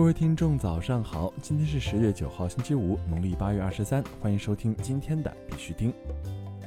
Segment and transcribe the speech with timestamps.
[0.00, 1.30] 各位听众，早上好！
[1.42, 4.02] 今天是十月九号，星期五，农历八月二十三。
[4.18, 5.92] 欢迎收听今天的必须听。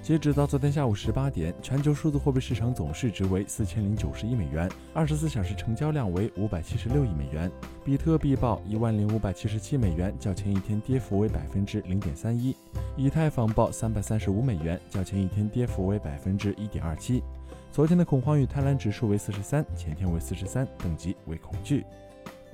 [0.03, 7.51] 截止到昨天下午十八点，全球数字货币市场总市值为四千零九十亿美元，二十四小时成交量为五百七十六亿美元。
[7.83, 12.53] 比特币报一万零五百七十七美元，较前一天跌幅为百分之零点三一；
[12.95, 17.23] 以太坊报三百三十五美元，较前一天跌幅为百分之一点二七。
[17.71, 21.83] 昨天的恐慌与贪婪指数为四十三，前天为四十三，等级为恐惧。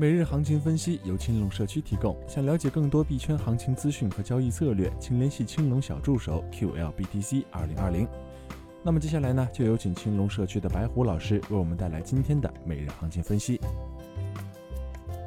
[0.02, 2.16] 每日行情分析由青龙社区提供。
[2.26, 8.08] 想了解更多币圈行情资讯和交易策略，请联系青龙小助手 QLBTC 二零二零。
[8.81, 13.59] 那么接下来呢，就有请青龙社区的白虎老师为我们带来今天的每日行情分析。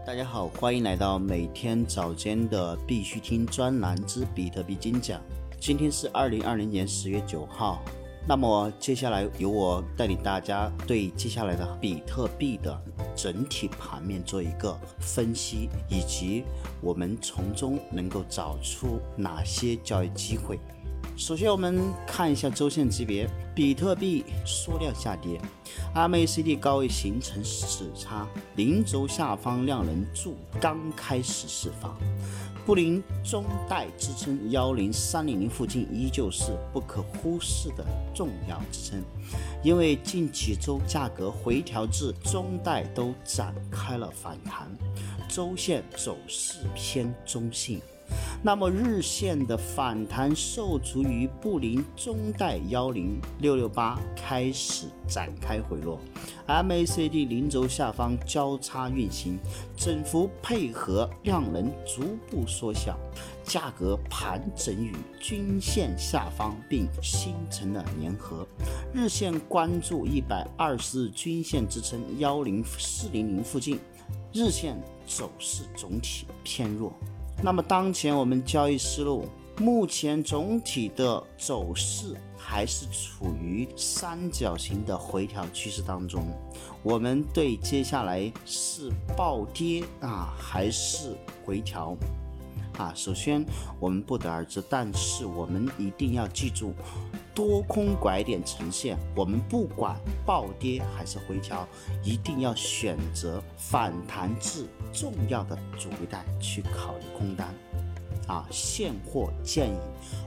[0.06, 5.20] 大家好，欢迎来到每天早间的必须听专栏之比特币精讲。
[5.60, 7.82] 今天是二零二零年十月九号。
[8.26, 12.80] 那么接下来由我带领大家对接下来的比特币的
[13.16, 16.44] 整体盘面做一个分析，以及
[16.80, 20.58] 我们从中能够找出哪些交易机会。
[21.16, 25.38] 首先，我们看一下周线级别，比特币缩量下跌
[25.94, 31.94] ，MACD 高位形成死叉，零轴下方量能柱刚开始释放。
[32.64, 39.02] 布林中带支撑幺零三零零附近依旧是不可忽视的重要支撑，
[39.64, 44.70] 因为近几周价格回调至中带都展开了反弹，
[45.28, 47.80] 周线走势偏中性。
[48.44, 56.00] 那么日线的反弹受阻于布林中带幺零六六八开始展开回落
[56.48, 59.38] ，MACD 零轴下方交叉运行，
[59.76, 62.98] 整幅配合量能逐步缩小，
[63.44, 68.44] 价格盘整于均线下方并形成了粘合。
[68.92, 73.78] 日线关注一百二十日均线支撑幺零四零零附近，
[74.32, 76.92] 日线走势总体偏弱。
[77.44, 79.26] 那么当前我们交易思路，
[79.58, 86.24] 目前总体的走势还是处于三角形的回调趋势当中。
[86.84, 91.96] 我们对接下来是暴跌啊，还是回调
[92.76, 92.92] 啊？
[92.94, 93.44] 首先
[93.78, 96.74] 我们不得而知，但是我们一定要记住。
[97.34, 99.96] 多空拐点呈现，我们不管
[100.26, 101.66] 暴跌还是回调，
[102.04, 107.48] 一定要选择反弹至重要的阻力带去考虑空单。
[108.26, 109.78] 啊，现货建议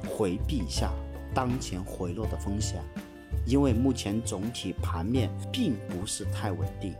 [0.09, 0.91] 回避一下
[1.31, 2.83] 当前回落的风险，
[3.45, 6.95] 因为目前总体盘面并不是太稳定。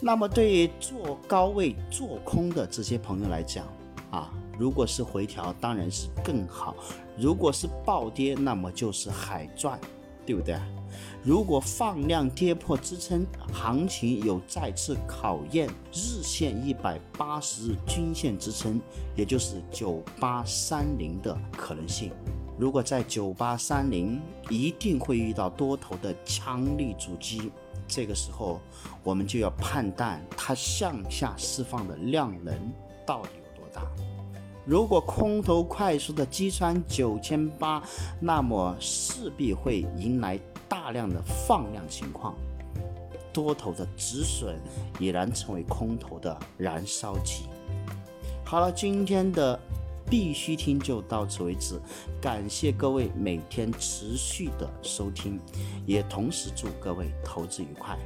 [0.00, 3.66] 那么对于做高位做空的这些朋友来讲，
[4.10, 4.32] 啊。
[4.58, 6.74] 如果是回调，当然是更好；
[7.16, 9.78] 如果是暴跌，那么就是海赚，
[10.26, 10.58] 对不对？
[11.22, 18.80] 如果放量跌破支撑，行情有再次考验日线一百八十日均线支撑，
[19.14, 22.10] 也就是九八三零的可能性。
[22.58, 27.52] 如果在九八三零，一定会遇到多头的强力阻击，
[27.86, 28.60] 这个时候
[29.04, 32.54] 我们就要判断它向下释放的量能
[33.06, 33.82] 到底有多大。
[34.68, 37.82] 如果空头快速的击穿九千八，
[38.20, 42.34] 那么势必会迎来大量的放量情况，
[43.32, 44.60] 多头的止损
[45.00, 47.44] 已然成为空头的燃烧期。
[48.44, 49.58] 好了，今天的
[50.04, 51.80] 必须听就到此为止，
[52.20, 55.40] 感谢各位每天持续的收听，
[55.86, 57.98] 也同时祝各位投资愉快。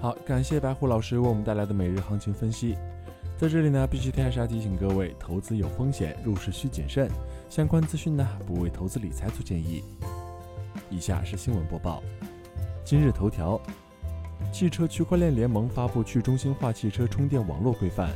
[0.00, 2.76] 好，感谢白虎老师为我们带来的每日行情分析。
[3.44, 7.10] 在这里呢，必须还是要提醒各位，投资有风险，入市需谨慎。
[7.50, 9.84] 相关资讯呢，不为投资理财做建议。
[10.88, 12.02] 以下是新闻播报。
[12.86, 13.60] 今日头条：
[14.50, 18.08] 汽车区块链联盟发布去中心化汽车充电网络规范。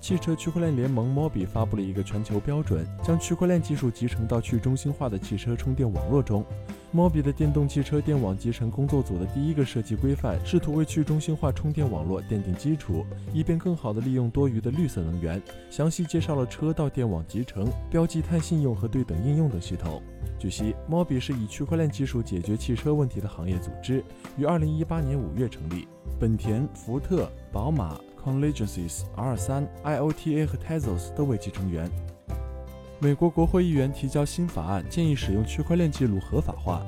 [0.00, 6.44] 汽车区块链联盟 MOBI 发布了一个全球标准，将区块链技术集成到去中心化的汽车充电网络中。
[6.94, 15.42] MOBI 的电动汽车电网集成工作组的第一个设计规范，试图为去中心化充电网络奠定基础，以便更好地利用多余的绿色能源。
[15.68, 20.00] 详细介绍了车道电网集成、标记碳信用和对等应用等系统。
[20.38, 24.00] 据悉，MOBI 是以区块链技术解决汽车问题的行业组织，
[24.36, 25.88] 于2018年5月成立，
[26.20, 27.98] 本田、福特、宝马。
[28.24, 31.90] Conlegencies、R3、IOTA 和 Tezos 都为其成员。
[33.00, 36.80] 美国国会议员提交新法案，建议使用区块链记录合法化。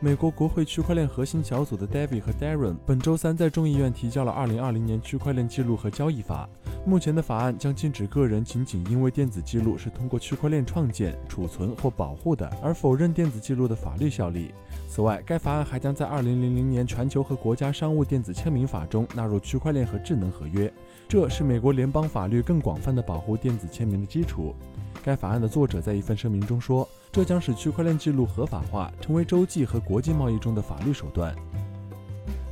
[0.00, 6.48] 美国国会区块链核心小组的 David 和 Darren 本周三在众议院提交了《2020年区块链记录和交易法》，
[6.88, 14.52] 目前的法案将禁止个人仅仅因为电子记录是通过区块链创建、储存或保护的，而否认电子记录的法律效力。
[14.88, 16.22] 此外，该法案还将在2000
[16.64, 20.72] 年全球和国家商务电子签名法中纳入区块链和智能合约，
[21.06, 24.54] 这是美国联邦法律更广泛的保护电子签名的基础。
[25.02, 31.34] 该法案的作者在一份声明中说：“这将使区块链记录合法化，成为洲际和国际贸易中的法律手段。”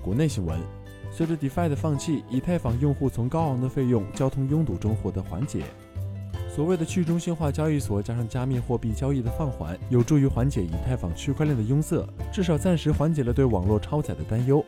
[0.02, 0.58] 国内新闻。
[1.10, 5.64] 随着 DeFi 的放弃，以太坊用户从高昂的费用、交通拥堵中获得缓解。
[6.54, 14.64] 所谓的去中心化交易所加上加密货币交易的放缓，有助于缓解以太坊区块链的拥塞，至少暂时缓解了对网络超载的担忧。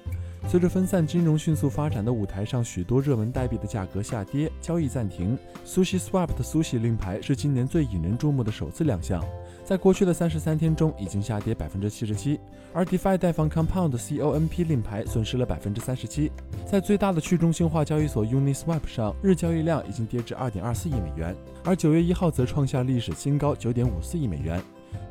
[0.50, 5.38] 随着分散金融迅速发展的舞台上，许多热门代币的价格下跌，交易暂停。
[5.64, 9.24] Sushi Swap 的 Sushi 令牌是今年最引人注目的首次亮相。
[9.64, 12.40] 在过去的三十三天中，已经下跌百分之七十七，
[12.72, 16.32] 而 DeFi 代放 Compound 的 COMP 令牌损失了百分之三十七。
[16.66, 21.32] 在最大的去中心化交易所 Uniswap 上，日交易量已经跌至二点二四亿美元，
[21.62, 24.60] 而九月一号则创下历史新高九点五四亿美元。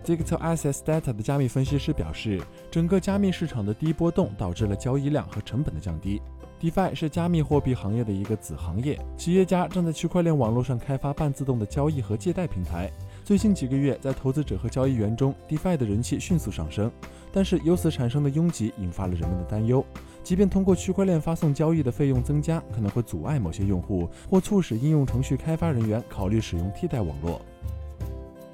[0.06, 2.42] Digital Assets Data 的加密分析师表示，
[2.72, 6.22] 整个加密市场的低波动导致了交易量和成本的降低。
[6.60, 12.92] DeFi 是加密货币行业的一个子行业，企业家正在区块链网络上开发半自动的交易和借贷平台。
[13.24, 16.92] 最近几个月，在投资者和交易员中，DeFi 的人气迅速上升。
[17.32, 19.86] 但是由此产生的拥挤引发了人们的担忧。
[20.22, 27.40] 即便通过区块链发送交易的费用增加，可能会阻碍某些用户，或促使应用程序开发人员考虑使用替代网络。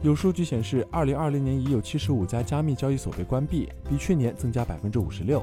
[0.06, 5.42] 有数据显示，2020年已有75家加密交易所被关闭，比去年增加56%。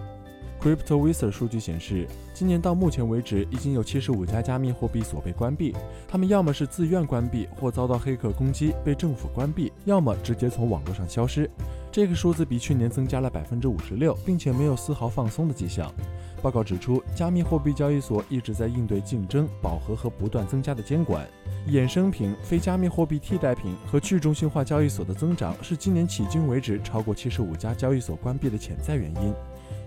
[0.61, 5.75] CryptoWizard 数据显示，今年到目前为止，已经有75家加密货币所被关闭。
[6.07, 11.51] 他们要么是自愿关闭，或遭到黑客攻击被政府关闭，要么直接从网络上消失。
[11.91, 15.93] 这个数字比去年增加了56%，并且没有丝毫放松的迹象。
[16.41, 21.27] 报告指出，加密货币交易所一直在应对竞争、饱和和不断增加的监管。
[21.69, 29.33] 衍生品、非加密货币替代品和去中心化交易所的增长，是今年迄今为止超过75家交易所关闭的潜在原因。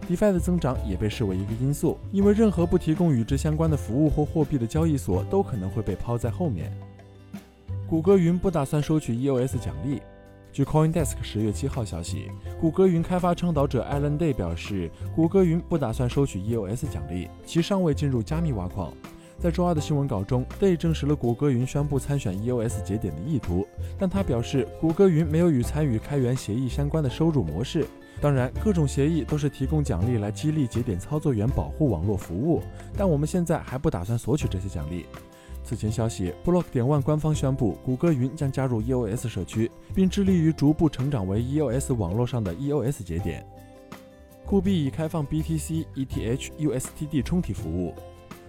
[0.07, 6.71] DeFi 的增长也被视为一个因素，因为任何不提供与之相关的服务或货币的交易所都可能会被抛在后面。
[7.89, 10.01] 谷歌云不打算收取 EOS 奖励。
[10.53, 12.31] 据 CoinDesk 十月七号消息，
[12.61, 18.93] 谷歌云开发倡导者 Alan Day 表示，谷歌云不打算收取 EOS 奖励，其尚未进入加密挖矿。
[19.37, 23.67] 在周二的新闻稿中，Day 证实了谷歌云宣布参选 EOS 节点的意图，
[23.99, 27.85] 但他表示，谷歌云没有与参与开源协议相关的收入模式。
[28.21, 32.63] 当然，各种协议都是提供奖励来激励节点操作员保护网络服务，
[32.97, 35.05] 但我们现在还不打算索取这些奖励。
[35.63, 43.45] 此前消息，Block 点 One 官方宣布，谷歌云将加入 EOS 社区，并致力于逐步成长为 EOS 网络上的 EOS 节点。
[44.45, 47.93] 酷币已开放 BTC、ETH、USTD 充提服务。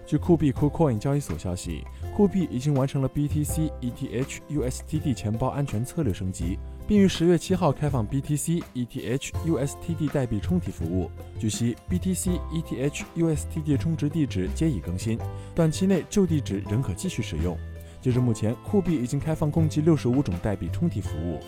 [0.07, 1.83] 据酷币 KuCoin 交易所消息，
[2.15, 6.57] 酷币已经完成了 BTC、ETH、USDT 钱包安全策略升级，
[6.87, 11.11] 并于十月七号开放 BTC、ETH、USDT 代币充提服务。
[11.37, 15.19] 据悉，BTC、ETH、USDT 充值地址皆已更新，
[15.53, 17.57] 短期内旧地址仍可继续使用。
[17.99, 21.41] 截至目前，酷币已经开放共计六十五种代币充提服务。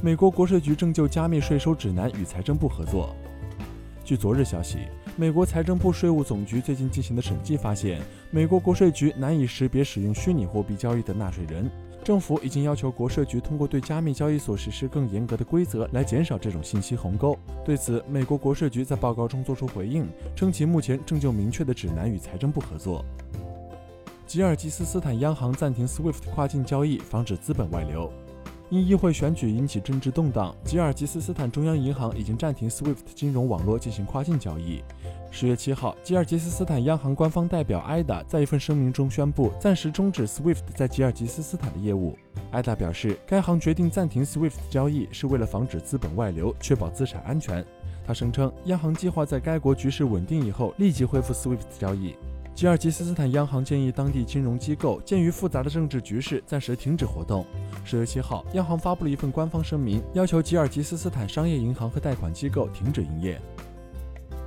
[0.00, 3.12] 美国国税局正就加密税收指南与财政部合作。
[4.04, 4.78] 据昨日消息。
[5.16, 11.70] 美国财政部税务总局最近进行的审计发现，美国国税局难以识别使用虚拟货币交易的纳税人。
[12.02, 17.38] 政府已经要求国税局通过对加密交易所实施更严格的规则，来减少这种信息鸿沟。
[17.64, 23.04] 对此，美国国税局在报告中作出回应，称其目前正就明确的指南与财政部合作。
[24.26, 28.10] 吉尔吉斯斯坦央行暂停 SWIFT 跨境交易，防止资本外流。
[28.70, 34.80] 因议会选举引起政治动荡，吉尔吉斯斯坦中央银行已经暂停 SWIFT 金融网络进行跨境交易。
[35.32, 42.16] 十月七号，吉尔吉斯斯坦央行官方代表埃达在一份声明中宣布，暂时终止 SWIFT 在吉尔吉斯斯坦的业务。
[42.52, 47.64] 埃达表示，该行决定暂停 SWIFT 交易是为了防止资本外流，确保资产安全。
[48.06, 52.14] 他声称，央行计划在该国局势稳定以后立即恢复 SWIFT 交易。
[52.54, 57.46] 吉尔吉斯斯坦央行建议当地金融机构鉴于复杂的政治局势，暂时停止活动。
[57.84, 63.40] 十月七号，央行发布了一份官方声明，要求吉尔吉斯斯坦商业银行和贷款机构停止营业。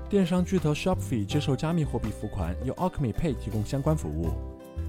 [0.07, 4.29] 电商巨头 Shopify 接受加密货币付款，由 Alchemy Pay 提供相关服务。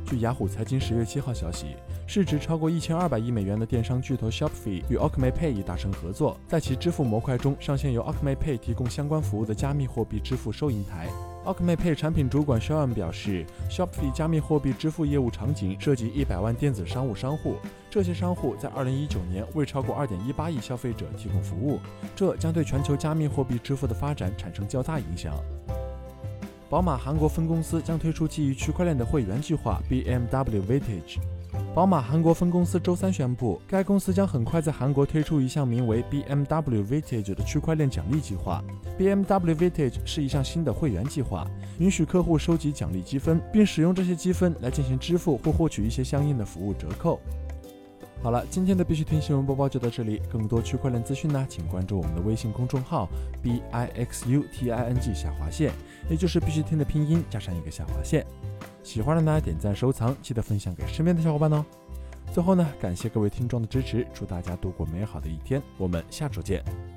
[0.04, 11.08] 据雅虎财经十月七号消息，市值超过一千二百亿美元的电商巨头 Shopify 与 Alchemy Pay 已达成合作，在其支付模块中上线由 Alchemy Pay 提供相关服务的加密货币支付收银台。
[11.44, 17.56] Alchemy Pay 产品主管 Sean 表示，Shopify 加密货币支付业务场景涉及一百万电子商务商户，
[17.90, 21.78] 这些商户在2019年为超过2.18亿消费者提供服务，
[22.16, 25.34] 这将对全球加密货币支付的发展产生较大影响。
[26.70, 31.18] 宝马韩国分公司将推出基于区块链的会员计划 BMW Vintage。
[31.74, 38.62] 宝马韩国分公司周三宣布，该公司将很快在韩国推出一项名为 BMW Vintage 的区块链奖励计划。
[38.96, 41.44] BMW Vintage 是一项新的会员计划，
[41.80, 47.18] 允许客户收集奖励积分，并使用这些积分来进行支付或获取一些相应的服务折扣。
[48.22, 50.22] 好了，今天的必须听新闻播报就到这里。
[50.30, 53.08] 更多区块链资讯呢，请关注我们的微信公众号
[53.42, 55.72] b i x u t i n g 下划线，
[56.08, 58.24] 也就是必须听的拼音加上一个下划线。
[58.84, 61.64] 喜欢的呢，点赞收藏，记得分享给身边的小伙伴哦。
[62.32, 66.93] 最后呢，感谢各位听众的支持，祝大家度过美好的一天，我们下周见。